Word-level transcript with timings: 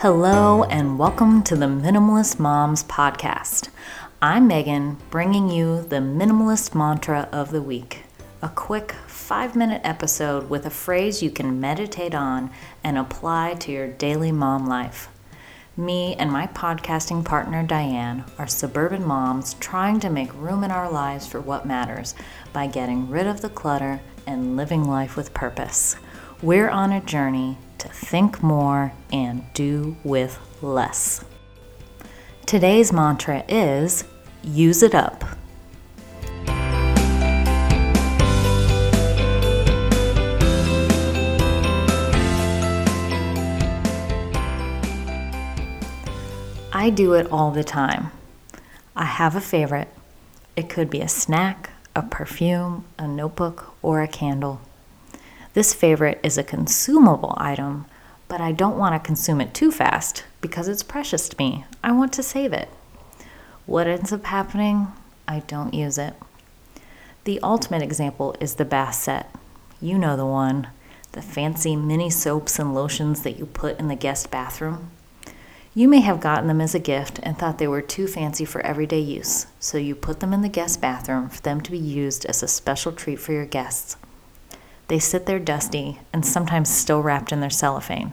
Hello, 0.00 0.62
and 0.62 0.96
welcome 0.96 1.42
to 1.42 1.56
the 1.56 1.66
Minimalist 1.66 2.38
Moms 2.38 2.84
Podcast. 2.84 3.68
I'm 4.22 4.46
Megan, 4.46 4.96
bringing 5.10 5.50
you 5.50 5.82
the 5.82 5.96
Minimalist 5.96 6.72
Mantra 6.72 7.28
of 7.32 7.50
the 7.50 7.60
Week 7.60 8.04
a 8.40 8.48
quick 8.48 8.92
five 9.08 9.56
minute 9.56 9.80
episode 9.82 10.48
with 10.48 10.64
a 10.66 10.70
phrase 10.70 11.20
you 11.20 11.32
can 11.32 11.60
meditate 11.60 12.14
on 12.14 12.48
and 12.84 12.96
apply 12.96 13.54
to 13.54 13.72
your 13.72 13.88
daily 13.88 14.30
mom 14.30 14.68
life. 14.68 15.08
Me 15.76 16.14
and 16.14 16.30
my 16.30 16.46
podcasting 16.46 17.24
partner 17.24 17.64
Diane 17.64 18.24
are 18.38 18.46
suburban 18.46 19.04
moms 19.04 19.54
trying 19.54 19.98
to 19.98 20.10
make 20.10 20.32
room 20.34 20.62
in 20.62 20.70
our 20.70 20.88
lives 20.88 21.26
for 21.26 21.40
what 21.40 21.66
matters 21.66 22.14
by 22.52 22.68
getting 22.68 23.10
rid 23.10 23.26
of 23.26 23.40
the 23.40 23.48
clutter 23.48 24.00
and 24.28 24.56
living 24.56 24.84
life 24.84 25.16
with 25.16 25.34
purpose. 25.34 25.96
We're 26.40 26.70
on 26.70 26.92
a 26.92 27.00
journey 27.00 27.58
to 27.78 27.88
think 27.88 28.44
more 28.44 28.92
and 29.12 29.42
do 29.54 29.96
with 30.04 30.38
less. 30.62 31.24
Today's 32.46 32.92
mantra 32.92 33.42
is 33.48 34.04
use 34.44 34.84
it 34.84 34.94
up. 34.94 35.24
I 46.72 46.90
do 46.94 47.14
it 47.14 47.26
all 47.32 47.50
the 47.50 47.64
time. 47.64 48.12
I 48.94 49.06
have 49.06 49.34
a 49.34 49.40
favorite. 49.40 49.88
It 50.54 50.68
could 50.68 50.88
be 50.88 51.00
a 51.00 51.08
snack, 51.08 51.70
a 51.96 52.02
perfume, 52.02 52.84
a 52.96 53.08
notebook, 53.08 53.74
or 53.82 54.02
a 54.02 54.06
candle. 54.06 54.60
This 55.58 55.74
favorite 55.74 56.20
is 56.22 56.38
a 56.38 56.44
consumable 56.44 57.34
item, 57.36 57.86
but 58.28 58.40
I 58.40 58.52
don't 58.52 58.78
want 58.78 58.94
to 58.94 59.04
consume 59.04 59.40
it 59.40 59.54
too 59.54 59.72
fast 59.72 60.22
because 60.40 60.68
it's 60.68 60.84
precious 60.84 61.28
to 61.28 61.36
me. 61.36 61.64
I 61.82 61.90
want 61.90 62.12
to 62.12 62.22
save 62.22 62.52
it. 62.52 62.68
What 63.66 63.88
ends 63.88 64.12
up 64.12 64.24
happening? 64.26 64.86
I 65.26 65.40
don't 65.40 65.74
use 65.74 65.98
it. 65.98 66.14
The 67.24 67.40
ultimate 67.42 67.82
example 67.82 68.36
is 68.38 68.54
the 68.54 68.64
bath 68.64 68.94
set. 68.94 69.34
You 69.80 69.98
know 69.98 70.16
the 70.16 70.24
one 70.24 70.68
the 71.10 71.22
fancy 71.22 71.74
mini 71.74 72.08
soaps 72.08 72.60
and 72.60 72.72
lotions 72.72 73.22
that 73.22 73.36
you 73.36 73.44
put 73.44 73.80
in 73.80 73.88
the 73.88 73.96
guest 73.96 74.30
bathroom. 74.30 74.92
You 75.74 75.88
may 75.88 76.02
have 76.02 76.20
gotten 76.20 76.46
them 76.46 76.60
as 76.60 76.76
a 76.76 76.78
gift 76.78 77.18
and 77.24 77.36
thought 77.36 77.58
they 77.58 77.66
were 77.66 77.82
too 77.82 78.06
fancy 78.06 78.44
for 78.44 78.60
everyday 78.60 79.00
use, 79.00 79.48
so 79.58 79.76
you 79.76 79.96
put 79.96 80.20
them 80.20 80.32
in 80.32 80.42
the 80.42 80.48
guest 80.48 80.80
bathroom 80.80 81.28
for 81.28 81.42
them 81.42 81.60
to 81.62 81.72
be 81.72 81.78
used 81.78 82.26
as 82.26 82.44
a 82.44 82.46
special 82.46 82.92
treat 82.92 83.18
for 83.18 83.32
your 83.32 83.44
guests. 83.44 83.96
They 84.88 84.98
sit 84.98 85.26
there 85.26 85.38
dusty 85.38 86.00
and 86.12 86.24
sometimes 86.24 86.68
still 86.68 87.02
wrapped 87.02 87.32
in 87.32 87.40
their 87.40 87.50
cellophane. 87.50 88.12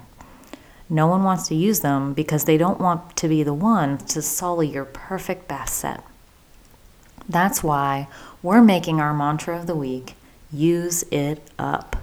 No 0.90 1.08
one 1.08 1.24
wants 1.24 1.48
to 1.48 1.56
use 1.56 1.80
them 1.80 2.14
because 2.14 2.46
they 2.46 2.58
don't 2.58 2.80
want 2.80 3.16
to 3.18 3.28
be 3.28 3.42
the 3.42 3.54
one 3.54 3.98
to 3.98 4.22
sully 4.22 4.68
your 4.68 4.86
perfect 4.86 5.48
bath 5.48 5.70
set. 5.70 6.04
That's 7.28 7.64
why 7.64 8.08
we're 8.44 8.62
making 8.62 9.02
our 9.02 9.14
mantra 9.14 9.58
of 9.58 9.66
the 9.66 9.76
week 9.76 10.14
use 10.52 11.04
it 11.12 11.50
up. 11.58 11.96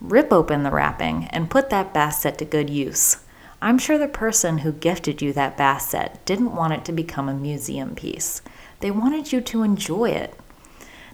Rip 0.00 0.32
open 0.32 0.62
the 0.62 0.70
wrapping 0.70 1.26
and 1.26 1.50
put 1.50 1.70
that 1.70 1.94
bath 1.94 2.14
set 2.16 2.38
to 2.38 2.44
good 2.44 2.68
use. 2.68 3.18
I'm 3.62 3.78
sure 3.78 3.98
the 3.98 4.08
person 4.08 4.58
who 4.58 4.72
gifted 4.72 5.22
you 5.22 5.32
that 5.32 5.56
bath 5.56 5.82
set 5.82 6.24
didn't 6.26 6.54
want 6.54 6.72
it 6.72 6.84
to 6.86 6.92
become 6.92 7.28
a 7.28 7.34
museum 7.34 7.94
piece. 7.94 8.42
They 8.80 8.90
wanted 8.90 9.32
you 9.32 9.40
to 9.40 9.62
enjoy 9.62 10.10
it. 10.10 10.34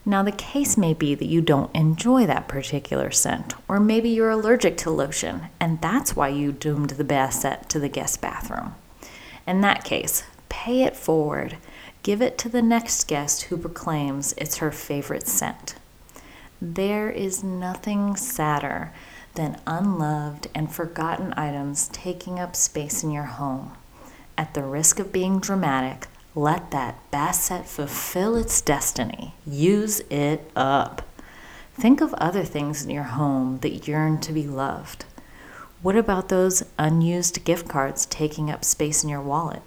Now, 0.05 0.25
the 0.25 0.33
case 0.33 0.77
may 0.77 0.95
be 0.95 1.15
that 1.15 1.29
you 1.29 1.41
don't 1.41 1.75
enjoy 1.75 2.27
that 2.27 2.49
particular 2.49 3.13
scent, 3.13 3.55
or 3.69 3.79
maybe 3.79 4.09
you're 4.09 4.31
allergic 4.31 4.77
to 4.79 4.91
lotion, 4.91 5.43
and 5.61 5.81
that's 5.81 6.17
why 6.17 6.29
you 6.29 6.51
doomed 6.51 6.91
the 6.91 7.05
bath 7.05 7.35
set 7.35 7.69
to 7.69 7.79
the 7.79 7.89
guest 7.89 8.21
bathroom. 8.21 8.75
In 9.47 9.61
that 9.61 9.85
case, 9.85 10.25
pay 10.49 10.83
it 10.83 10.97
forward. 10.97 11.57
Give 12.03 12.21
it 12.21 12.37
to 12.39 12.49
the 12.49 12.63
next 12.63 13.07
guest 13.07 13.43
who 13.45 13.57
proclaims 13.57 14.35
it's 14.37 14.57
her 14.57 14.73
favorite 14.73 15.29
scent. 15.29 15.77
There 16.61 17.11
is 17.11 17.45
nothing 17.45 18.17
sadder 18.17 18.93
than 19.35 19.61
unloved 19.67 20.49
and 20.53 20.73
forgotten 20.73 21.33
items 21.37 21.89
taking 21.89 22.41
up 22.41 22.57
space 22.57 23.05
in 23.05 23.13
your 23.13 23.25
home. 23.25 23.73
At 24.37 24.55
the 24.55 24.65
risk 24.65 24.99
of 24.99 25.13
being 25.13 25.39
dramatic, 25.39 26.09
let 26.35 26.71
that 26.71 27.11
basset 27.11 27.67
fulfill 27.67 28.37
its 28.37 28.61
destiny. 28.61 29.35
Use 29.47 30.01
it 30.11 30.51
up. 30.57 31.03
Think 31.75 32.01
of 32.01 32.15
other 32.15 32.45
things 32.45 32.85
in 32.85 32.91
your 32.91 33.03
home 33.05 33.59
that 33.59 33.87
yearn 33.87 34.21
to 34.21 34.33
be 34.33 34.47
loved. 34.47 35.05
What 35.83 35.97
about 35.97 36.29
those 36.29 36.63
unused 36.79 37.45
gift 37.45 37.69
cards 37.69 38.07
taking 38.07 38.51
up 38.51 38.65
space 38.65 39.03
in 39.03 39.11
your 39.11 39.21
wallet? 39.21 39.63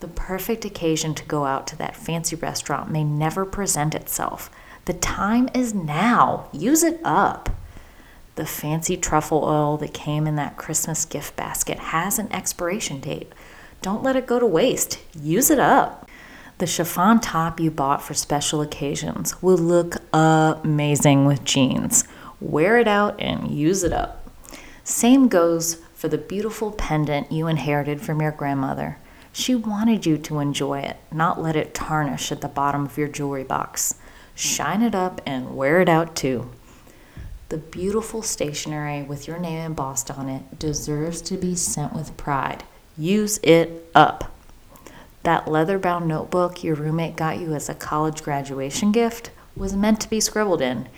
The 0.00 0.08
perfect 0.08 0.64
occasion 0.64 1.14
to 1.14 1.24
go 1.24 1.44
out 1.44 1.66
to 1.68 1.76
that 1.76 1.94
fancy 1.94 2.34
restaurant 2.34 2.90
may 2.90 3.04
never 3.04 3.44
present 3.44 3.94
itself. 3.94 4.50
The 4.86 4.94
time 4.94 5.48
is 5.54 5.72
now. 5.72 6.48
Use 6.52 6.82
it 6.82 7.00
up. 7.04 7.48
The 8.34 8.44
fancy 8.44 8.96
truffle 8.96 9.44
oil 9.44 9.76
that 9.76 9.94
came 9.94 10.26
in 10.26 10.34
that 10.36 10.56
Christmas 10.56 11.04
gift 11.04 11.36
basket 11.36 11.78
has 11.78 12.18
an 12.18 12.32
expiration 12.32 12.98
date. 12.98 13.32
Don't 13.82 14.04
let 14.04 14.14
it 14.14 14.28
go 14.28 14.38
to 14.38 14.46
waste. 14.46 15.00
Use 15.20 15.50
it 15.50 15.58
up. 15.58 16.08
The 16.58 16.66
chiffon 16.68 17.18
top 17.18 17.58
you 17.58 17.72
bought 17.72 18.00
for 18.00 18.14
special 18.14 18.60
occasions 18.60 19.42
will 19.42 19.58
look 19.58 19.96
amazing 20.14 21.26
with 21.26 21.42
jeans. 21.42 22.04
Wear 22.40 22.78
it 22.78 22.86
out 22.86 23.20
and 23.20 23.50
use 23.50 23.82
it 23.82 23.92
up. 23.92 24.30
Same 24.84 25.26
goes 25.26 25.80
for 25.94 26.06
the 26.06 26.18
beautiful 26.18 26.70
pendant 26.70 27.32
you 27.32 27.48
inherited 27.48 28.00
from 28.00 28.22
your 28.22 28.30
grandmother. 28.30 28.98
She 29.32 29.56
wanted 29.56 30.06
you 30.06 30.16
to 30.18 30.38
enjoy 30.38 30.80
it, 30.80 30.98
not 31.10 31.42
let 31.42 31.56
it 31.56 31.74
tarnish 31.74 32.30
at 32.30 32.40
the 32.40 32.48
bottom 32.48 32.84
of 32.84 32.96
your 32.96 33.08
jewelry 33.08 33.44
box. 33.44 33.96
Shine 34.34 34.82
it 34.82 34.94
up 34.94 35.20
and 35.26 35.56
wear 35.56 35.80
it 35.80 35.88
out 35.88 36.14
too. 36.14 36.50
The 37.48 37.58
beautiful 37.58 38.22
stationery 38.22 39.02
with 39.02 39.26
your 39.26 39.38
name 39.38 39.58
embossed 39.58 40.10
on 40.10 40.28
it 40.28 40.58
deserves 40.58 41.20
to 41.22 41.36
be 41.36 41.56
sent 41.56 41.94
with 41.94 42.16
pride. 42.16 42.62
Use 42.96 43.38
it 43.42 43.88
up. 43.94 44.32
That 45.22 45.48
leather 45.48 45.78
bound 45.78 46.08
notebook 46.08 46.64
your 46.64 46.74
roommate 46.74 47.16
got 47.16 47.38
you 47.38 47.54
as 47.54 47.68
a 47.68 47.74
college 47.74 48.22
graduation 48.22 48.92
gift 48.92 49.30
was 49.56 49.76
meant 49.76 50.00
to 50.00 50.10
be 50.10 50.20
scribbled 50.20 50.60
in, 50.60 50.88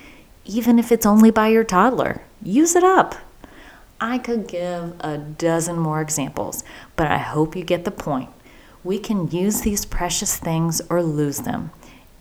even 0.45 0.79
if 0.79 0.91
it's 0.91 1.05
only 1.05 1.31
by 1.31 1.47
your 1.47 1.63
toddler. 1.63 2.21
Use 2.41 2.75
it 2.75 2.83
up. 2.83 3.15
I 3.99 4.17
could 4.17 4.47
give 4.47 4.95
a 4.99 5.17
dozen 5.17 5.77
more 5.79 6.01
examples, 6.01 6.63
but 6.95 7.07
I 7.07 7.17
hope 7.17 7.55
you 7.55 7.63
get 7.63 7.85
the 7.85 7.91
point. 7.91 8.29
We 8.83 8.99
can 8.99 9.31
use 9.31 9.61
these 9.61 9.85
precious 9.85 10.37
things 10.37 10.81
or 10.89 11.01
lose 11.01 11.39
them. 11.39 11.71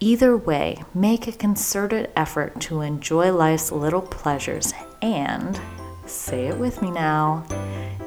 Either 0.00 0.36
way, 0.36 0.82
make 0.94 1.26
a 1.26 1.32
concerted 1.32 2.10
effort 2.16 2.60
to 2.60 2.80
enjoy 2.80 3.32
life's 3.32 3.72
little 3.72 4.02
pleasures 4.02 4.72
and, 5.02 5.60
say 6.06 6.46
it 6.46 6.58
with 6.58 6.80
me 6.82 6.91
now, 6.91 7.44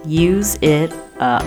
use 0.08 0.56
it 0.62 0.94
up. 1.20 1.44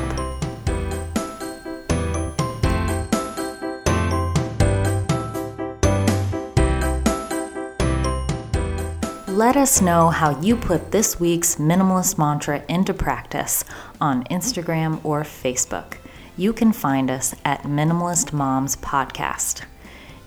Let 9.26 9.56
us 9.56 9.80
know 9.80 10.10
how 10.10 10.38
you 10.40 10.54
put 10.54 10.90
this 10.90 11.18
week's 11.18 11.56
minimalist 11.56 12.18
mantra 12.18 12.62
into 12.68 12.92
practice 12.92 13.64
on 13.98 14.24
Instagram 14.24 15.02
or 15.02 15.22
Facebook. 15.22 15.94
You 16.36 16.52
can 16.52 16.72
find 16.72 17.10
us 17.10 17.34
at 17.44 17.62
Minimalist 17.62 18.34
Moms 18.34 18.76
Podcast. 18.76 19.62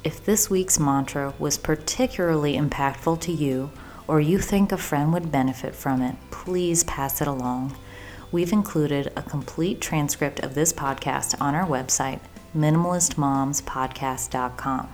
If 0.04 0.26
this 0.26 0.50
week's 0.50 0.80
mantra 0.80 1.34
was 1.38 1.60
particularly 1.60 2.58
impactful 2.58 3.22
to 3.22 3.32
you, 3.32 3.70
or 4.08 4.20
you 4.20 4.40
think 4.40 4.72
a 4.72 4.78
friend 4.78 5.14
would 5.14 5.32
benefit 5.32 5.76
from 5.76 6.02
it, 6.02 6.16
please 6.32 6.84
pass 6.84 7.22
it 7.22 7.28
along. 7.28 7.76
We've 8.34 8.52
included 8.52 9.14
a 9.16 9.22
complete 9.22 9.80
transcript 9.80 10.40
of 10.40 10.56
this 10.56 10.74
podcast 10.74 11.40
on 11.40 11.54
our 11.54 11.68
website, 11.68 12.20
minimalistmomspodcast.com. 12.58 14.90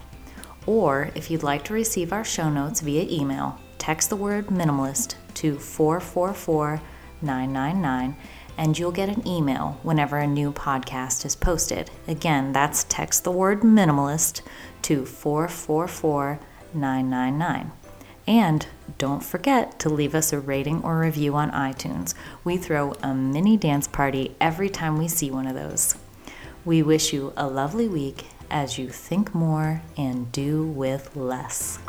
Or 0.65 1.09
if 1.15 1.31
you'd 1.31 1.41
like 1.41 1.63
to 1.63 1.73
receive 1.73 2.11
our 2.11 2.25
show 2.25 2.49
notes 2.49 2.81
via 2.81 3.07
email, 3.09 3.57
text 3.77 4.09
the 4.09 4.17
word 4.17 4.47
minimalist 4.47 5.15
to 5.35 5.57
444 5.57 6.81
999 7.21 8.17
and 8.57 8.77
you'll 8.77 8.91
get 8.91 9.07
an 9.07 9.25
email 9.25 9.79
whenever 9.83 10.17
a 10.17 10.27
new 10.27 10.51
podcast 10.51 11.25
is 11.25 11.37
posted. 11.37 11.89
Again, 12.09 12.51
that's 12.51 12.83
text 12.89 13.23
the 13.23 13.31
word 13.31 13.61
minimalist 13.61 14.41
to 14.81 15.05
444 15.05 16.41
999. 16.73 17.71
And 18.29 18.67
don't 18.99 19.23
forget 19.23 19.79
to 19.79 19.89
leave 19.89 20.13
us 20.13 20.31
a 20.31 20.39
rating 20.39 20.83
or 20.83 20.99
review 20.99 21.35
on 21.35 21.49
iTunes. 21.49 22.13
We 22.43 22.57
throw 22.57 22.93
a 23.01 23.11
mini 23.11 23.57
dance 23.57 23.87
party 23.87 24.35
every 24.39 24.69
time 24.69 24.99
we 24.99 25.07
see 25.07 25.31
one 25.31 25.47
of 25.47 25.55
those. 25.55 25.95
We 26.63 26.83
wish 26.83 27.11
you 27.11 27.33
a 27.35 27.47
lovely 27.47 27.87
week 27.87 28.27
as 28.51 28.77
you 28.77 28.89
think 28.89 29.33
more 29.33 29.81
and 29.97 30.31
do 30.31 30.63
with 30.63 31.15
less. 31.15 31.79